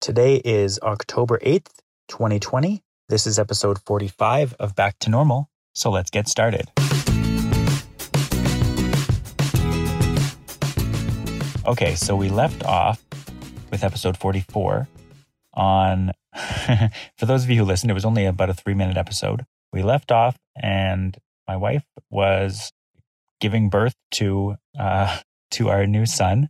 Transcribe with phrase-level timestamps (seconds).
[0.00, 1.68] Today is October 8th,
[2.08, 2.82] 2020.
[3.10, 5.50] This is episode 45 of Back to Normal.
[5.74, 6.70] So let's get started.
[11.66, 13.04] Okay, so we left off
[13.70, 14.88] with episode 44
[15.52, 16.12] on,
[17.18, 19.44] for those of you who listened, it was only about a three minute episode.
[19.70, 21.14] We left off and
[21.46, 22.72] my wife was
[23.38, 25.18] giving birth to, uh,
[25.50, 26.48] to our new son.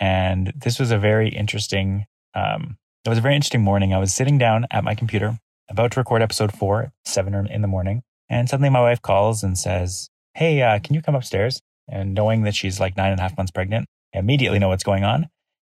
[0.00, 3.92] And this was a very interesting, um, it was a very interesting morning.
[3.92, 7.62] I was sitting down at my computer, about to record episode four, at seven in
[7.62, 8.02] the morning.
[8.28, 11.60] And suddenly my wife calls and says, Hey, uh, can you come upstairs?
[11.88, 14.84] And knowing that she's like nine and a half months pregnant, I immediately know what's
[14.84, 15.28] going on.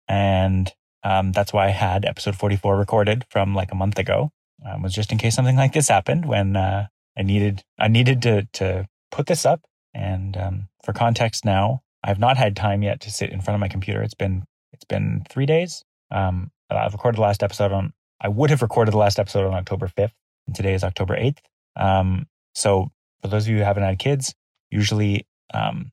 [0.07, 4.31] And um, that's why I had episode 44 recorded from like a month ago.
[4.65, 8.21] Um, was just in case something like this happened when uh, I needed I needed
[8.23, 9.61] to to put this up.
[9.93, 13.61] And um, for context, now I've not had time yet to sit in front of
[13.61, 14.01] my computer.
[14.01, 15.85] It's been it's been three days.
[16.11, 17.93] Um, I've recorded the last episode on.
[18.21, 20.13] I would have recorded the last episode on October fifth,
[20.47, 21.41] and today is October eighth.
[21.75, 24.33] Um, so for those of you who haven't had kids,
[24.69, 25.91] usually um,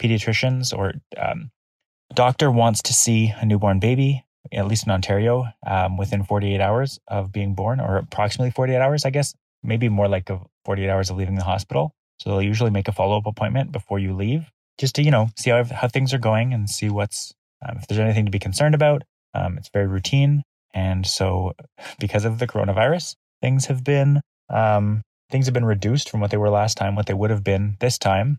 [0.00, 1.50] pediatricians or um,
[2.14, 6.98] doctor wants to see a newborn baby, at least in Ontario, um, within 48 hours
[7.08, 10.30] of being born, or approximately 48 hours, I guess, maybe more like
[10.64, 11.94] 48 hours of leaving the hospital.
[12.18, 15.28] So they'll usually make a follow up appointment before you leave just to, you know,
[15.36, 17.34] see how, how things are going and see what's,
[17.66, 19.02] um, if there's anything to be concerned about.
[19.36, 20.42] Um, it's very routine.
[20.74, 21.52] And so
[21.98, 24.20] because of the coronavirus, things have been,
[24.50, 27.44] um, things have been reduced from what they were last time, what they would have
[27.44, 28.38] been this time,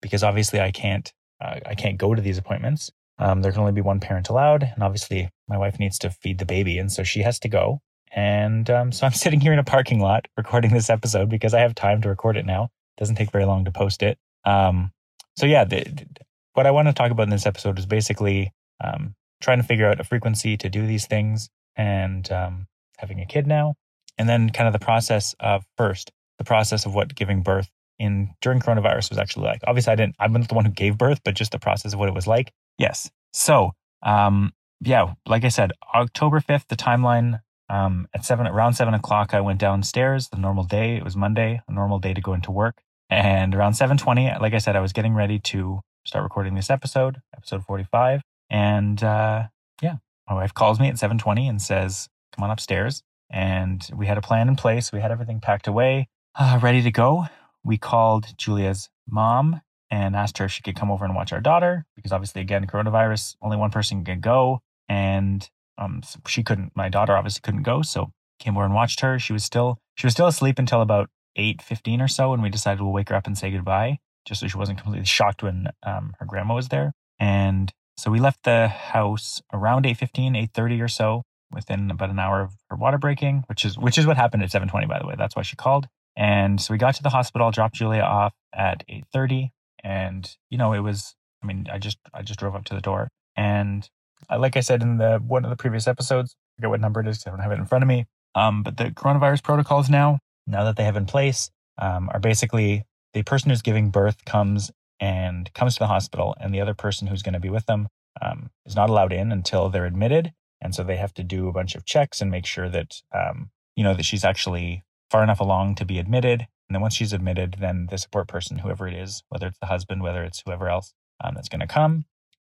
[0.00, 2.90] because obviously I can't, uh, I can't go to these appointments.
[3.18, 4.62] Um, there can only be one parent allowed.
[4.62, 6.78] And obviously my wife needs to feed the baby.
[6.78, 7.80] And so she has to go.
[8.12, 11.60] And um, so I'm sitting here in a parking lot recording this episode because I
[11.60, 12.64] have time to record it now.
[12.64, 14.18] It doesn't take very long to post it.
[14.44, 14.92] Um,
[15.36, 16.06] so yeah, the,
[16.54, 18.52] what I want to talk about in this episode is basically
[18.82, 22.66] um, trying to figure out a frequency to do these things and um,
[22.98, 23.74] having a kid now,
[24.16, 28.30] and then kind of the process of first the process of what giving birth in
[28.40, 29.60] during coronavirus was actually like.
[29.66, 30.16] Obviously, I didn't.
[30.18, 32.26] I'm not the one who gave birth, but just the process of what it was
[32.26, 32.52] like.
[32.78, 33.10] Yes.
[33.32, 33.72] So,
[34.04, 37.40] um, yeah, like I said, October fifth, the timeline.
[37.70, 40.28] Um, at seven around seven o'clock, I went downstairs.
[40.28, 40.96] The normal day.
[40.96, 42.80] It was Monday, a normal day to go into work.
[43.10, 47.20] And around 7:20, like I said, I was getting ready to start recording this episode,
[47.36, 48.22] episode 45.
[48.50, 49.44] And uh,
[49.82, 49.96] yeah,
[50.28, 54.22] my wife calls me at 7:20 and says, "Come on upstairs." And we had a
[54.22, 54.90] plan in place.
[54.92, 57.26] We had everything packed away, uh, ready to go.
[57.62, 59.60] We called Julia's mom
[59.90, 62.66] and asked her if she could come over and watch our daughter because obviously, again,
[62.66, 66.72] coronavirus, only one person can go, and um, she couldn't.
[66.74, 69.18] My daughter obviously couldn't go, so came over and watched her.
[69.18, 72.80] She was still she was still asleep until about 8.15 or so and we decided
[72.80, 76.14] we'll wake her up and say goodbye just so she wasn't completely shocked when um,
[76.18, 81.22] her grandma was there and so we left the house around 8.15 8.30 or so
[81.50, 84.50] within about an hour of her water breaking which is which is what happened at
[84.50, 85.14] 7.20 by the way.
[85.18, 85.88] That's why she called.
[86.16, 89.50] And so we got to the hospital dropped julia off at 8.30
[89.82, 92.80] and you know it was i mean i just i just drove up to the
[92.80, 93.08] door.
[93.36, 93.88] And
[94.30, 97.00] uh, like i said in the one of the previous episodes I forget what number
[97.00, 98.06] it is i don't have it in front of me.
[98.34, 102.84] Um, but the coronavirus protocols now now that they have in place um, are basically
[103.14, 104.70] the person who's giving birth comes
[105.00, 107.88] and comes to the hospital, and the other person who's going to be with them
[108.20, 110.32] um, is not allowed in until they're admitted.
[110.60, 113.50] And so they have to do a bunch of checks and make sure that um,
[113.76, 116.46] you know that she's actually far enough along to be admitted.
[116.68, 119.66] And then once she's admitted, then the support person, whoever it is, whether it's the
[119.66, 120.92] husband, whether it's whoever else
[121.22, 122.04] um, that's going to come.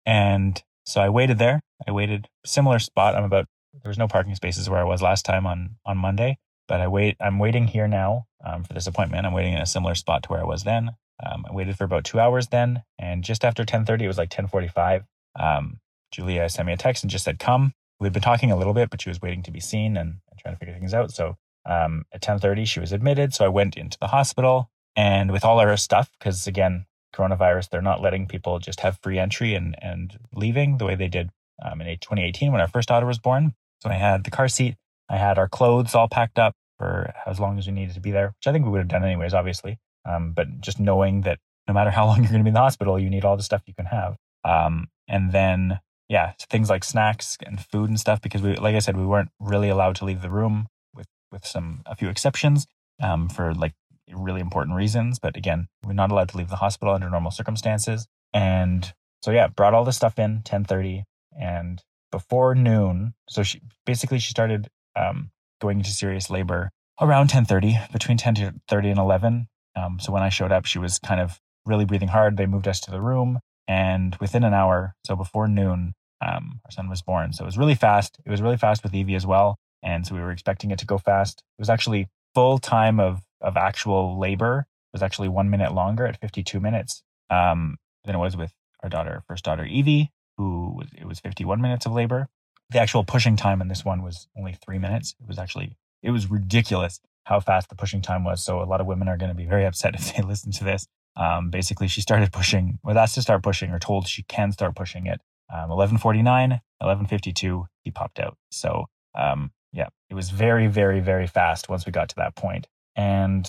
[0.06, 1.62] And so I waited there.
[1.88, 3.16] I waited similar spot.
[3.16, 3.46] I'm about
[3.84, 6.38] there was no parking spaces where I was last time on on Monday.
[6.68, 7.18] But I wait.
[7.20, 9.26] I'm waiting here now um, for this appointment.
[9.26, 10.92] I'm waiting in a similar spot to where I was then.
[11.26, 14.30] Um, I waited for about two hours then, and just after 10:30, it was like
[14.30, 15.06] 10:45.
[15.40, 15.80] Um,
[16.12, 18.90] Julia sent me a text and just said, "Come." We'd been talking a little bit,
[18.90, 21.12] but she was waiting to be seen and, and trying to figure things out.
[21.12, 23.34] So um, at 10:30, she was admitted.
[23.34, 27.82] So I went into the hospital, and with all our stuff, because again, coronavirus, they're
[27.82, 31.30] not letting people just have free entry and and leaving the way they did
[31.64, 33.54] um, in 2018 when our first daughter was born.
[33.82, 34.76] So I had the car seat,
[35.10, 38.10] I had our clothes all packed up, for as long as we needed to be
[38.10, 39.78] there, which I think we would have done anyways, obviously.
[40.06, 42.60] Um, but just knowing that no matter how long you're going to be in the
[42.60, 44.16] hospital, you need all the stuff you can have.
[44.44, 48.80] Um, and then, yeah, things like snacks and food and stuff, because we, like I
[48.80, 52.68] said, we weren't really allowed to leave the room with, with some, a few exceptions,
[53.02, 53.74] um, for like
[54.12, 55.20] really important reasons.
[55.20, 58.08] But again, we're not allowed to leave the hospital under normal circumstances.
[58.34, 61.04] And so, yeah, brought all this stuff in 1030
[61.40, 61.82] and
[62.12, 63.14] before noon.
[63.30, 65.32] So she basically, she started, um,
[65.62, 69.48] going into serious labor around 10:30, between 10:30 and 11.
[69.76, 72.38] Um, so when I showed up, she was kind of really breathing hard.
[72.38, 75.94] They moved us to the room, and within an hour, so before noon,
[76.26, 77.34] um, our son was born.
[77.34, 78.18] So it was really fast.
[78.26, 79.58] It was really fast with Evie as well.
[79.84, 81.44] And so we were expecting it to go fast.
[81.58, 86.06] It was actually full time of, of actual labor it was actually one minute longer
[86.06, 88.52] at 52 minutes um, than it was with
[88.84, 92.28] our daughter, first daughter, Evie, who was, it was 51 minutes of labor.
[92.72, 95.16] The actual pushing time in this one was only three minutes.
[95.22, 98.44] It was actually, it was ridiculous how fast the pushing time was.
[98.44, 100.64] So a lot of women are going to be very upset if they listen to
[100.64, 100.88] this.
[101.16, 104.76] Um, basically, she started pushing, was asked to start pushing or told she can start
[104.76, 105.20] pushing it.
[105.50, 108.38] Um, 1149, 1152, he popped out.
[108.52, 108.86] So,
[109.18, 112.68] um, yeah, it was very, very, very fast once we got to that point.
[112.96, 113.46] And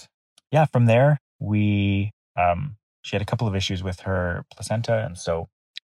[0.50, 5.04] yeah, from there, we, um, she had a couple of issues with her placenta.
[5.04, 5.48] And so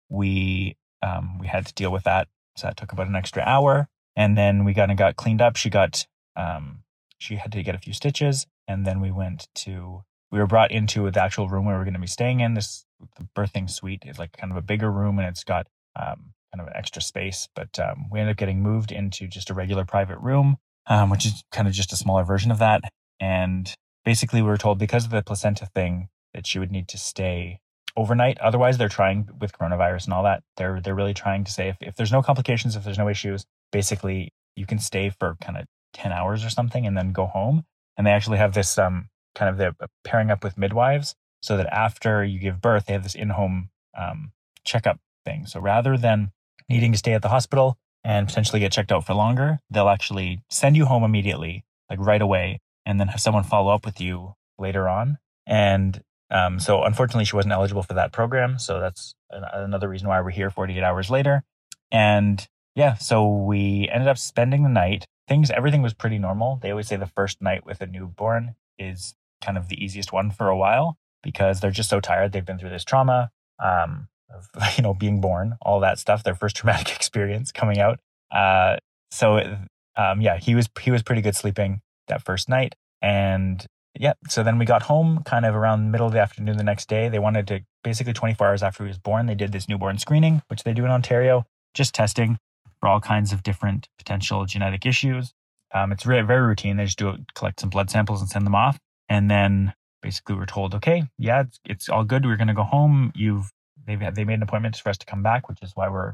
[0.09, 2.27] we, um, we had to deal with that.
[2.57, 3.87] So that took about an extra hour.
[4.15, 5.55] And then we kind of got cleaned up.
[5.55, 6.05] She got,
[6.35, 6.83] um,
[7.25, 8.45] she had to get a few stitches.
[8.67, 11.93] And then we went to we were brought into the actual room we were going
[11.93, 12.53] to be staying in.
[12.53, 12.85] This
[13.17, 16.61] the birthing suite is like kind of a bigger room and it's got um, kind
[16.61, 17.47] of an extra space.
[17.55, 20.57] But um, we ended up getting moved into just a regular private room,
[20.87, 22.81] um, which is kind of just a smaller version of that.
[23.19, 23.73] And
[24.03, 27.59] basically, we were told because of the placenta thing that she would need to stay
[27.97, 28.37] overnight.
[28.39, 30.43] Otherwise, they're trying with coronavirus and all that.
[30.57, 33.45] They're they're really trying to say if, if there's no complications, if there's no issues,
[33.71, 37.65] basically you can stay for kind of ten hours or something and then go home.
[37.97, 41.67] And they actually have this um kind of the pairing up with midwives so that
[41.67, 44.31] after you give birth, they have this in home um,
[44.63, 45.45] checkup thing.
[45.45, 46.31] So rather than
[46.69, 50.41] needing to stay at the hospital and potentially get checked out for longer, they'll actually
[50.49, 54.33] send you home immediately, like right away, and then have someone follow up with you
[54.57, 55.17] later on.
[55.45, 56.01] And
[56.31, 58.57] um, so unfortunately, she wasn't eligible for that program.
[58.57, 61.43] So that's another reason why we're here 48 hours later.
[61.91, 62.45] And
[62.75, 65.05] yeah, so we ended up spending the night.
[65.27, 66.59] Things, everything was pretty normal.
[66.61, 70.31] They always say the first night with a newborn is kind of the easiest one
[70.31, 72.31] for a while because they're just so tired.
[72.31, 73.31] They've been through this trauma
[73.63, 76.23] um, of you know being born, all that stuff.
[76.23, 77.99] Their first traumatic experience coming out.
[78.31, 78.77] Uh,
[79.11, 79.57] so
[79.97, 83.65] um, yeah, he was he was pretty good sleeping that first night, and
[83.97, 84.13] yeah.
[84.29, 86.89] So then we got home kind of around the middle of the afternoon the next
[86.89, 87.09] day.
[87.09, 89.25] They wanted to basically 24 hours after he was born.
[89.25, 92.37] They did this newborn screening, which they do in Ontario, just testing
[92.85, 95.33] for all kinds of different potential genetic issues.
[95.73, 96.77] Um, it's very, very routine.
[96.77, 98.77] They just do it, collect some blood samples and send them off.
[99.09, 99.73] And then
[100.03, 102.27] basically we're told, okay, yeah, it's, it's all good.
[102.27, 103.11] We're going to go home.
[103.15, 103.51] You've,
[103.87, 106.13] they've they made an appointment for us to come back, which is why we're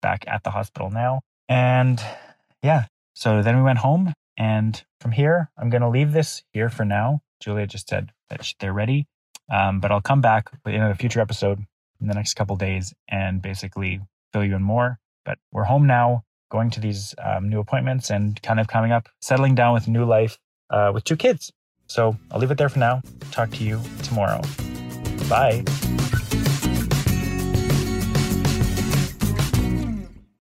[0.00, 1.22] back at the hospital now.
[1.48, 2.00] And
[2.62, 4.12] yeah, so then we went home.
[4.38, 7.18] And from here, I'm going to leave this here for now.
[7.40, 9.08] Julia just said that they're ready.
[9.52, 11.58] Um, but I'll come back in a future episode
[12.00, 14.02] in the next couple days and basically
[14.32, 15.00] fill you in more.
[15.24, 19.08] But we're home now, going to these um, new appointments and kind of coming up,
[19.20, 20.38] settling down with new life
[20.70, 21.52] uh, with two kids.
[21.86, 23.02] So I'll leave it there for now.
[23.30, 24.40] Talk to you tomorrow.
[25.28, 25.64] Bye.